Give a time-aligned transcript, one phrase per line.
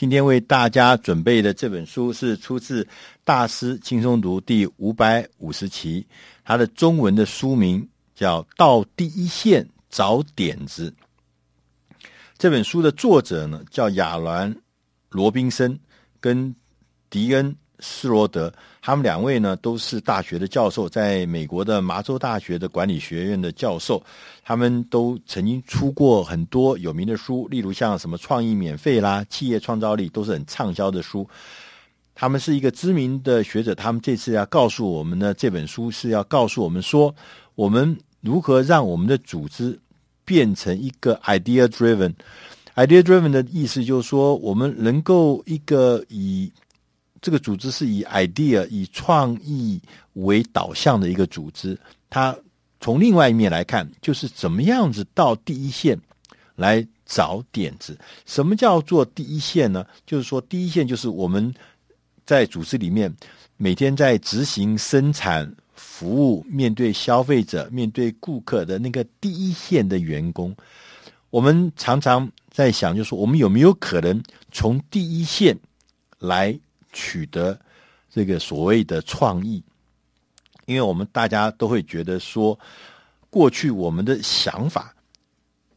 [0.00, 2.82] 今天为大家准备的这本书是出自
[3.22, 6.06] 《大师轻松读》第五百五十期，
[6.42, 10.90] 它的中文的书名叫《到第一线找点子》。
[12.38, 14.54] 这本书的作者呢叫亚兰·
[15.10, 15.78] 罗宾森
[16.18, 16.54] 跟
[17.10, 24.02] 迪恩·斯罗德，他们两位呢都是大学的教授，在美国的麻州大学的管理学院的教授，
[24.44, 31.28] 他们都曾经出过很多有名的书，例如像什么《创意免费》啦，《企业创造力》都是很畅销的书。
[32.14, 37.14] 他们是一个知名的学者，他们这次要告诉我们呢，这本书是要告诉我们说，
[37.54, 39.78] 我们如何让我们的组织
[40.24, 42.12] 变成一个 idea driven。
[42.76, 46.52] idea driven 的意思就是说，我们能够一个以
[47.20, 49.80] 这个组织是以 idea 以创意
[50.14, 51.78] 为导向的一个组织。
[52.08, 52.36] 它
[52.80, 55.98] 从另外一面来看，就是怎么样子到第一线
[56.56, 57.98] 来找点子。
[58.26, 59.86] 什么叫做第一线呢？
[60.06, 61.52] 就是说，第一线就是我们
[62.24, 63.14] 在组织里面
[63.56, 65.54] 每天在执行生产。
[65.82, 70.54] 服务面对消费者、面对顾客的那个第一线的员工，
[71.30, 75.58] 我们常常在想，就是说我们有没有可能从第一线
[76.18, 76.58] 来
[76.92, 77.58] 取得
[78.10, 79.62] 这个所谓的创意？
[80.66, 82.58] 因为我们大家都会觉得说，
[83.28, 84.94] 过去我们的想法，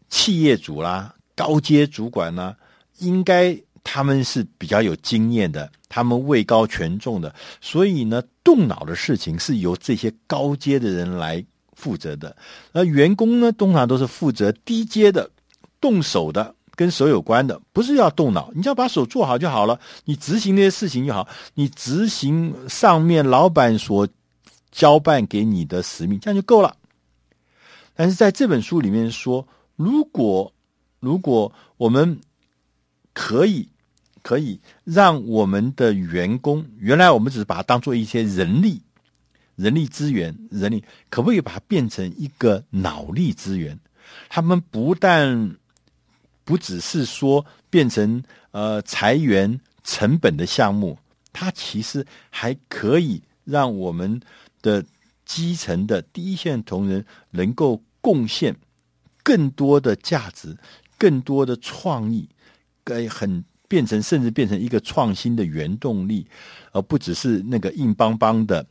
[0.10, 2.56] 企业主啦、高阶主管啦，
[3.00, 3.58] 应该。
[3.86, 12.34] 他们是比较有经验的，他们位高权重的，所以呢，动脑的事情是由这些高阶的人来负责的。
[12.72, 15.30] 而员工呢，通常都是负责低阶的，
[15.82, 24.08] 动手的，跟手有关的，不是要动脑，你只要把手做好就好了，你执行那些事情就好，你执行上面老板所
[24.72, 26.76] 交办给你的使命，这样就够了。
[27.96, 30.52] 但是在这本书里面说，如果
[31.00, 32.20] 如果我们
[33.14, 33.70] 可以。
[34.26, 38.82] 可以让我们的员工，原来我们只是把它当做一些人力、
[39.58, 43.78] 人力资源、人力，可不可以把它变成一个脑力资源？
[44.30, 45.58] 他们不但
[46.44, 50.98] 不只是说变成呃裁员成本的项目，
[51.32, 54.20] 它其实还可以让我们
[54.62, 54.84] 的
[55.26, 58.56] 基层的第一线同仁能够贡献
[59.24, 60.58] 更多的价值、
[60.98, 62.28] 更多的创意，
[62.84, 63.44] 跟很。
[63.66, 66.28] 变成甚至变成一个创新的原动力，
[66.74, 68.64] 而不只是那个硬邦邦的、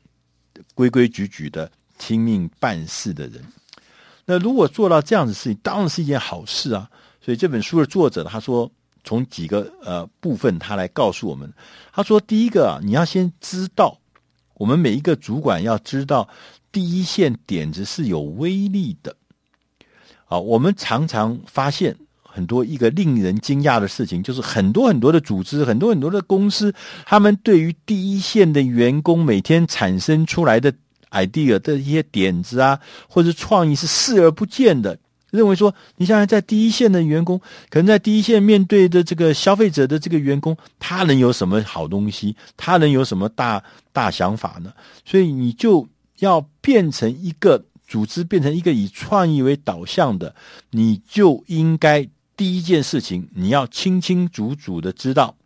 [0.76, 1.68] 规规矩矩的
[1.98, 3.42] 听命办事的人。
[4.24, 6.88] 那如果做到这样子事情，当然是一件好事啊。
[7.24, 8.70] 所以这本书的作者他说，
[9.04, 11.50] 从几个呃部分他来告诉我们，
[11.92, 13.98] 他说第一个啊，你要先知道，
[14.54, 16.28] 我们每一个主管要知道
[16.72, 19.16] 第一线点子是有威力的。
[20.26, 21.96] 啊，我们常常发现。
[22.34, 26.72] 很多一个令人惊讶的事情，就是很多很多的组织，很多很多的公司，
[27.04, 30.72] 他们对于第一线的员工每天产生出来的
[31.10, 34.98] idea 的一些点子啊，或者创意是视而不见的，
[35.32, 42.36] 认为说，你想想在第一线的员工，可能在第一线面对的这个消费者的这个员工，他能有什么好东西？
[42.56, 43.60] 他能有什么大
[43.92, 44.72] 大想法呢？
[45.04, 45.88] 所以你就
[46.20, 50.32] 要变成一个组织，变成一个以创意为导向的，
[50.70, 52.08] 你就应该。
[52.34, 55.36] 第一件事情，你要清清楚楚的知道，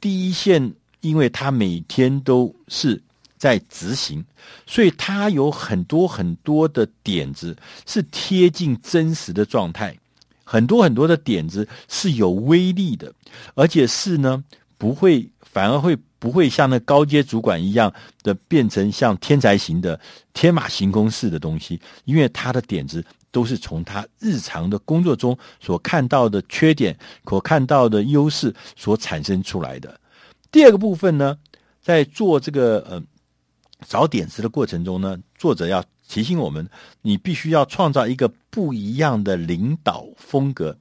[0.00, 3.02] 第一线，因为他每天都是
[3.36, 4.24] 在执行，
[4.66, 7.56] 所以他有很多很多的点子
[7.86, 9.98] 是贴近真实的状态，
[10.44, 13.12] 很多很多的点子是有威力的，
[13.54, 14.42] 而且是呢，
[14.78, 17.92] 不会，反而会不会像那高阶主管一样
[18.22, 19.98] 的变成像天才型的
[20.32, 23.04] 天马行空式的东西，因为他的点子。
[23.34, 26.96] 都是从他日常的工作中所看到的缺点、
[27.28, 30.00] 所看到的优势所产生出来的。
[30.52, 31.36] 第二个部分呢，
[31.82, 33.02] 在做这个呃
[33.86, 36.68] 找点子的过程中呢，作者要提醒我们，
[37.02, 40.76] 你必须要创造一个不一样的领导风格。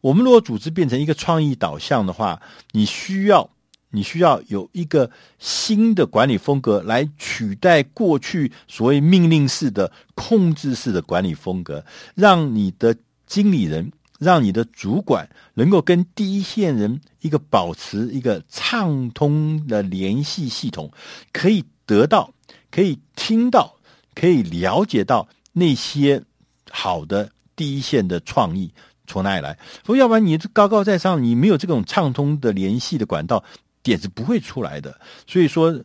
[0.00, 2.40] 我们如果组织变成一个创意导向的话，
[2.72, 3.48] 你需要。
[3.94, 11.84] 你需要有一个新的管理风格来取代过去所谓命令式的、控制式的管理风格，
[12.14, 12.96] 让你的
[13.26, 20.90] 经理人、让你的主管能够跟第一线人一个保持一个畅通的联系系统，
[21.30, 21.62] 可以
[21.92, 22.32] 得到、
[22.70, 23.76] 可以听到、
[24.14, 26.22] 可以了解到那些
[26.70, 28.72] 好的第一线的创意
[29.06, 29.58] 从哪里来。
[29.84, 33.44] 说要不然你高高在上，你没有这种畅通的联系的管道。
[33.84, 35.76] 点是不会出来的，所以说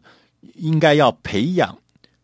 [0.53, 1.79] 应该要培养、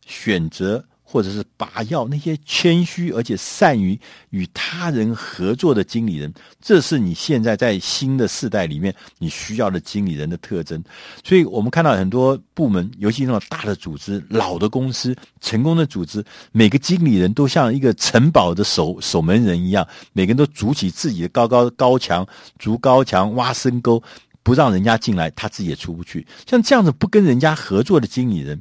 [0.06, 4.00] 选择或者是把药那些谦虚而且善于
[4.32, 10.84] 与他人合作的经理人，这是你现在在新的世代里面你需要的经理人的特征。
[11.24, 22.28] 所以我们看到很多部门，尤其那种大的组织、老的公司、成功的组织，每个经理人都像一个城堡的守守门人一样，每个人都筑起自己的高高高墙，
[22.58, 24.02] 筑高墙、挖深沟，
[24.42, 26.26] 不让人家进来，他自己也出不去。
[26.50, 28.60] 像这样子不跟人家合作的经理人。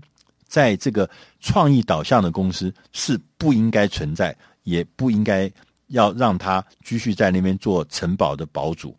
[0.53, 1.09] 在这个
[1.41, 5.51] 创意导向的公司是不应该存在，也不应该
[5.87, 8.95] 要让他继续在那边做城堡的堡主。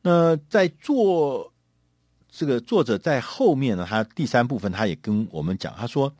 [0.00, 1.52] 那在做
[2.30, 6.10] 这个作者在后面呢，他第三部分他也跟我们讲，他说：“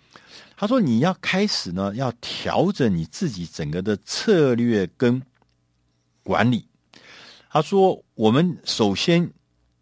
[0.55, 5.23] 他说你要开始呢，要调整你自己整个的策略跟
[6.23, 6.69] 管理。
[7.49, 9.32] 他说，我们首先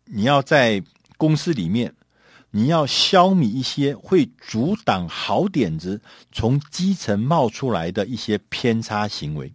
[0.05, 0.81] 你要在
[1.17, 1.93] 公司里面。”
[2.51, 6.01] 你要消弭一些会阻挡好点子
[6.33, 9.53] 从基层冒出来的一些偏差行为。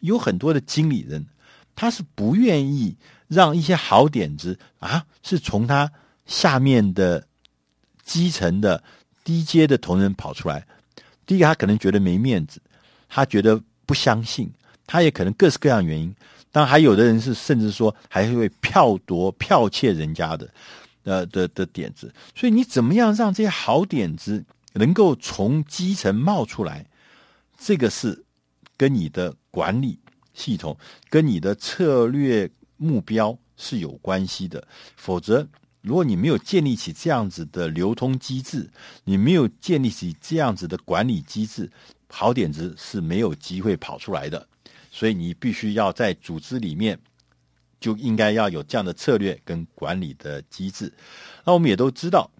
[0.00, 1.26] 有很多的经理人，
[1.74, 2.96] 他是不愿意
[3.26, 5.90] 让一些好点子啊，是从他
[6.26, 7.26] 下面的
[8.04, 8.82] 基层的
[9.24, 10.64] 低阶的同仁跑出来。
[11.26, 12.60] 第一个，他可能觉得没面子，
[13.08, 14.48] 他觉得不相信，
[14.86, 16.14] 他也可能各式各样原因。
[16.52, 20.48] 当然，还有的人是甚至说还会票夺、剽窃人家的。
[21.04, 26.86] 呃的的点子，所以你怎么样让这些好点子能够从基层冒出来？
[27.58, 28.24] 这个是
[28.76, 29.98] 跟你的管理
[30.34, 30.76] 系统、
[31.08, 34.66] 跟你的策略目标是有关系的。
[34.96, 35.46] 否则，
[35.80, 38.70] 如果你没有建立起这样子的流通机制，
[39.04, 41.70] 你没有建立起这样子的管理机制，
[42.08, 44.46] 好点子是没有机会跑出来的。
[44.90, 46.98] 所以，你必须要在组织里面。
[47.80, 50.92] 就应该要有这样的策略跟管理的机制。
[51.44, 52.30] 那我们也都知道，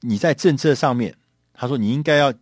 [0.00, 1.14] 你在政策上面，
[1.54, 2.32] 他说你应该要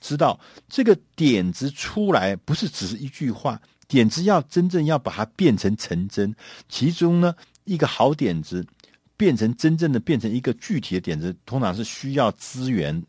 [0.00, 0.38] 知道
[0.68, 6.34] 这个点子出来不是只是一句话，点子要真正要把它变成成真。
[6.68, 8.66] 其中呢，一个好点子
[9.16, 13.02] 变成真正的变成一个具体的点子，通常是需要资源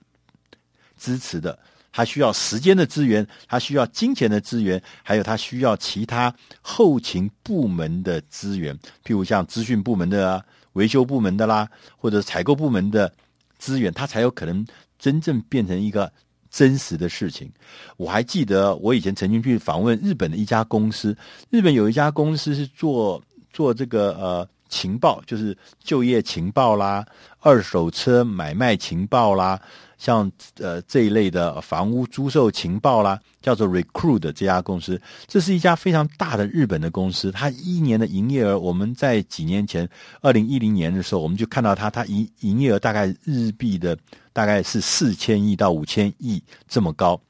[0.97, 1.57] 支持的。
[1.91, 8.73] 他需要时间的资源，他需要金钱的资源，还有他需要其他后勤部门的资源，
[9.03, 10.43] 譬如像资讯部门的啊、
[10.73, 11.67] 维修部门的啦，
[11.97, 13.11] 或者采购部门的
[13.57, 14.65] 资源，他才有可能
[14.97, 16.11] 真正变成一个
[16.49, 17.51] 真实的事情。
[17.97, 21.15] 我还记得我以前曾经去访问日本的一家公司，
[21.49, 23.21] 日本有一家公司是做
[23.51, 27.05] 做这个呃情报，就是就业情报啦、
[27.39, 29.61] 二手车买卖情报啦。
[30.01, 37.31] 像呃这一类的房屋租售情报啦，叫做 Recruit 这家公司，这是一家非常大的日本的公司。
[37.31, 39.87] 它一年的营业额，我们在几年前，
[40.21, 43.95] 二零一零年的时候，我们就看到它，它营营业额大概日币的
[44.33, 47.21] 大概是四千亿到五千亿这么高，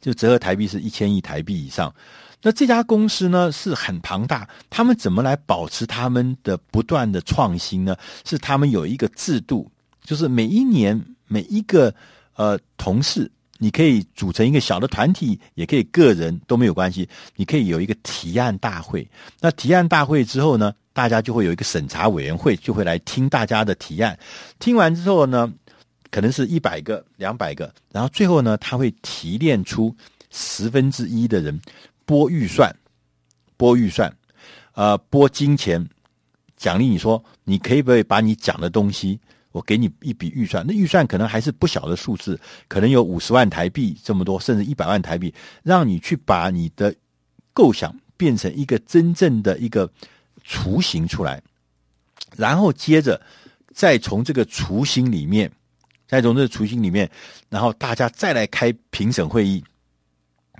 [0.00, 1.94] 就折合台币是一千亿台币以上。
[2.42, 7.94] 那这家公司呢是很庞大，他们怎么来保持他们的不断的创新呢？
[8.24, 9.70] 是他们有一个制度，
[10.10, 11.00] 就是每一年。
[11.32, 11.94] 每一个
[12.34, 17.08] 呃同事，你可以组成一个小的团体，也可以个人都没有关系。
[17.36, 19.08] 你可以有一个提案大会，
[19.38, 24.18] 那提案大会之后呢，大家就会有一个审查委员会，就会来听大家的提案。
[24.58, 25.48] 听完之后呢，
[26.10, 29.94] 可能是一百个、两百个，然后最后呢，他会提炼出
[30.30, 31.56] 十分之一的人
[32.04, 32.74] 拨预算，
[33.56, 34.12] 拨预算，
[34.72, 35.88] 呃，拨金钱
[36.56, 36.86] 奖励。
[36.86, 39.20] 你说，你可以不可以把你讲的东西？
[39.52, 42.38] 我给你一笔预算，那预算可能还是不小的数字，
[42.68, 46.94] 可能有五十万台币这么多，甚至一百万台币，让你去把你的
[47.52, 49.90] 构想变成一个真正的一个
[50.44, 51.42] 雏形出来，
[52.36, 53.20] 然后接着
[53.74, 55.50] 再从这个雏形里面，
[56.06, 57.10] 再从这个雏形里面，
[57.48, 59.64] 然后大家再来开评审会议，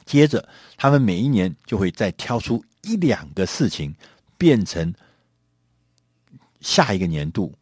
[0.04, 3.94] 接着他们每一年就会再挑出一两个事情，
[4.36, 4.92] 变成
[6.60, 7.54] 下一个年度。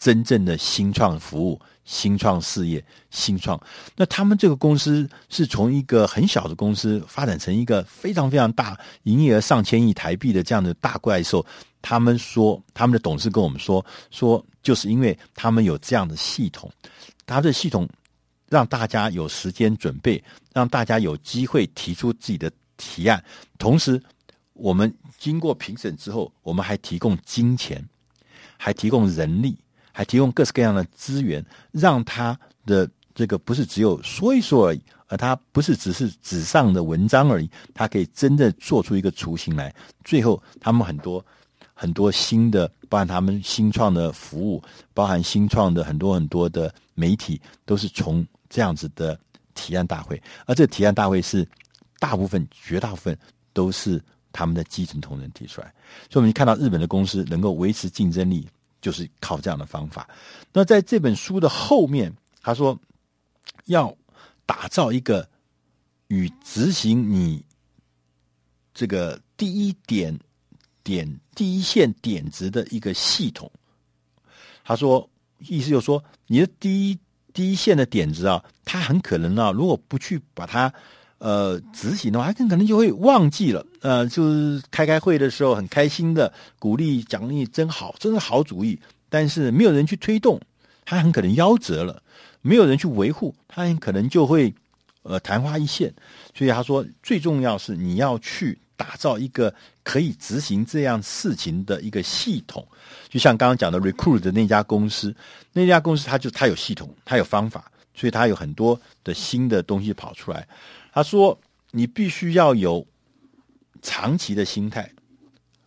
[0.00, 3.60] 真正的新创服务、新创事业、新创，
[3.94, 11.44] 那他们这个公司是从一个很小的公司发展成一个非常非常大、营业额上千亿台币的这样的大怪兽。
[11.82, 16.70] 他们说，他们的董事跟我们说，说就是因为他们有这样的系统，
[17.26, 17.86] 他的系统
[18.48, 20.22] 让大家有时间准备，
[20.54, 23.22] 让大家有机会提出自己的提案。
[23.58, 24.02] 同时，
[24.54, 27.86] 我们经过评审之后，我们还提供金钱，
[28.56, 29.58] 还提供人力。
[29.92, 39.74] 还提供各式各样的资源，让他的这个不是只有说一说而已，而他不是只是纸上的文章而已，他可以真的做出一个雏形来。
[40.04, 41.24] 最后，他们很多
[41.74, 44.62] 很多新的，包含他们新创的服务，
[44.94, 49.18] 包含新创的很多很多的媒体，都是从这样子的
[49.54, 51.46] 提案大会，而这提案大会是
[51.98, 53.18] 大部分、绝大部分
[53.52, 55.72] 都是他们的基层同仁提出来。
[56.08, 58.46] 所以，我们看到日本的公司能够维持竞争力，
[58.80, 60.08] 就是靠这样的方法。
[60.52, 62.78] 那在这本书的后面，他说
[63.66, 63.96] 要
[64.46, 65.28] 打造一个
[66.08, 67.44] 与执行你
[68.74, 70.18] 这个第一点
[70.82, 73.50] 点第一线点子的一个系统。
[74.64, 75.08] 他说，
[75.38, 76.98] 意思就是说，你的第一
[77.32, 80.72] 第一线的点子啊，他很可能啊，如果不去把它
[81.20, 83.64] 呃执行的话，他可能就会忘记了。
[83.80, 88.78] 呃，就是开开会的时候很开心的鼓励奖励，真好，真是好主意。
[89.08, 90.40] 但是没有人去推动，
[90.84, 92.02] 他很可能夭折了；
[92.42, 94.52] 没有人去维护，他很可能就会
[95.02, 95.92] 呃昙花一现。
[96.34, 102.66] 所以他说，最重要是你要去打造一个可以执行这样事情的一个系统。
[103.08, 105.14] 就像刚刚讲的 Recruit 的那家公司，
[105.52, 110.46] 那家公司他就他有系统，他有方法，所以他有很多的新的东西跑出来。
[110.92, 111.38] 他说，
[111.70, 112.86] 你必须要有
[113.82, 114.90] 长期的心态，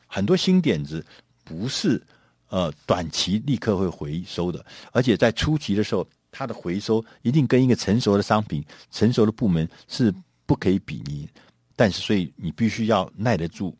[0.08, 1.06] 很多新点子
[1.44, 2.01] 不是。
[2.50, 10.13] 呃，短期立刻会回收的，而且在初期的时候，它的回收一定跟一个成熟的商品、成熟的部门是
[10.46, 11.27] 不可以比拟。
[11.75, 13.75] 但是，所以你必须要耐得住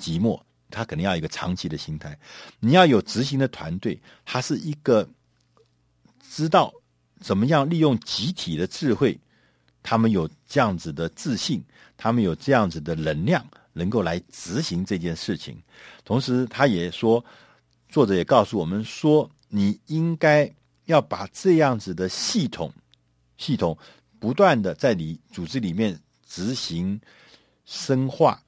[0.00, 2.18] 寂寞，他肯定要一个长期的心态。
[2.60, 5.06] 你要有执行的团队，他是一个
[6.30, 6.72] 知道
[7.24, 9.18] 怎么样利用集体的智慧，
[9.82, 11.64] 他们有这样子的自信，
[11.96, 15.56] 他们有这样子的能量，能够来执行这件事情。
[16.04, 17.24] 同时，他也说。
[17.88, 20.52] 作者也告诉我们说，你应该
[20.86, 22.72] 要把这样子的系统，
[23.38, 23.78] 系统
[24.18, 27.00] 不断的在你组织里面执行
[27.64, 28.42] 深化。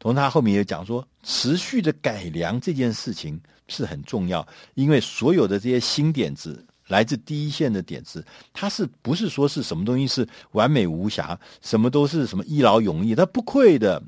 [0.00, 13.14] 同时，他后面也讲说，持续的改良这件事情是很重要，因为所有的这些新点子，来自第一线的点子，它是不是说是什么东西是完美无瑕，什么都是什么一劳永逸？
[13.14, 14.02] 它不会的，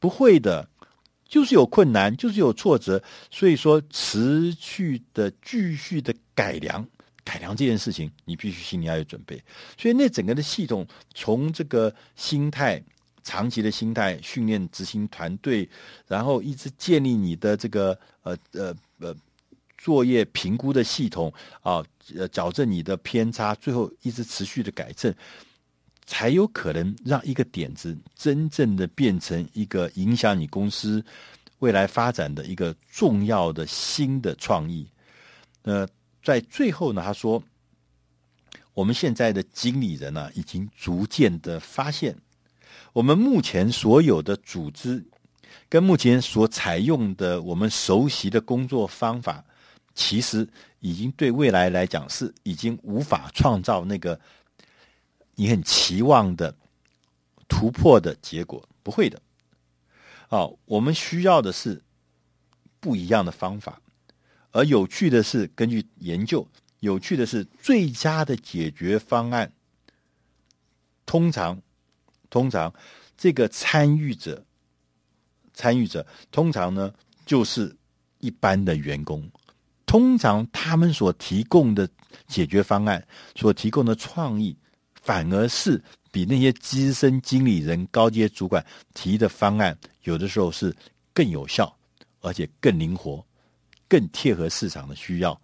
[0.00, 0.66] 不会的。
[1.28, 6.86] 就是有困难，就是有挫折，所以说持续的、继续的改良、
[7.24, 9.42] 改良这件事情，你必须心里要有准备。
[9.78, 12.82] 所以那整个的系统，从这个心态、
[13.22, 15.66] 长期的心态训练执行团队，
[16.06, 19.16] 然后一直建立你的这个呃呃呃
[19.82, 21.82] 作业评估的系统啊，
[22.16, 25.12] 呃矫正你的偏差，最后一直持续的改正。
[26.04, 31.02] 才有可能让一个点子真正的变成一个影响你公司
[31.60, 34.86] 未来发展的一个重要的新的创意。
[35.62, 35.88] 呃，
[36.22, 37.42] 在最后呢，他说，
[38.74, 42.16] 我们现在的经理人呢，已经逐渐的发现，
[42.92, 45.02] 我们目前所有的组织
[45.68, 49.44] 跟目前所采用的我们熟悉的工作方法，
[49.94, 50.48] 其实
[50.80, 54.20] 已经对未来来讲是已经无法创造那个。
[55.34, 56.54] 你很期望的
[57.48, 59.20] 突破的结果，不会的。
[60.28, 61.82] 哦，我们需要的是
[62.80, 63.80] 不一样的方法。
[64.50, 66.46] 而有趣的是，根据研究，
[66.80, 69.50] 有趣的是最佳的解决方案，
[71.06, 71.62] 通常，
[72.28, 72.72] 通常
[73.16, 74.44] 这个参与者，
[75.54, 76.92] 参与者通常呢
[77.24, 77.74] 就是
[78.18, 79.28] 一般的员工，
[79.92, 81.86] 通常他们所提供的
[82.26, 83.06] 解决方案，
[83.36, 84.56] 所提供的创意。
[85.02, 90.74] 反而是比那些资深经理人、高阶主管提的方案，有的时候是
[91.12, 91.76] 更有效，
[92.20, 93.22] 而且更灵活、
[93.86, 95.38] 更贴合市场的需要。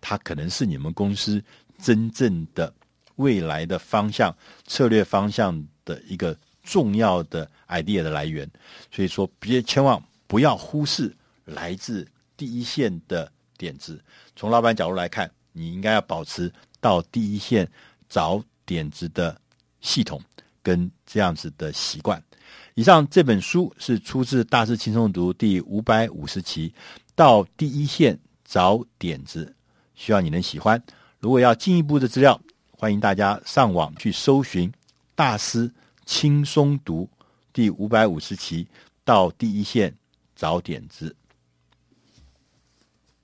[0.00, 1.42] 它可能是你们公司
[1.82, 2.72] 真正的
[3.16, 4.32] 未来的方向、
[4.66, 8.48] 策略方向的一个重要的 idea 的来源。
[8.92, 11.12] 所以说，别千万不要忽视
[11.44, 12.06] 来自
[12.36, 14.02] 第一线的点子。
[14.34, 16.50] 从老板角度来看，你应该要保持
[16.80, 17.70] 到第一线
[18.08, 18.42] 找。
[18.66, 19.36] 点子的
[19.80, 20.22] 系统
[20.62, 22.22] 跟这样子的习惯。
[22.74, 26.72] 以上这本书是出自《大师轻松读》第五百五十期，
[27.16, 29.52] 到第一线找点子，
[29.96, 30.80] 希望你能喜欢。
[31.18, 32.40] 如果要进一步的资料，
[32.70, 34.70] 欢迎大家上网去搜寻
[35.16, 35.68] 《大师
[36.06, 37.10] 轻松读》
[37.52, 38.68] 第五百五十期，
[39.04, 39.92] 到第一线
[40.36, 41.16] 找点子。